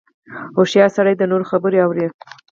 [0.55, 2.05] •هوښیار سړی د نورو خبرې اوري.